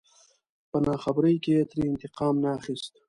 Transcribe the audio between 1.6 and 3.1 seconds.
ترې انتقام نه اخست.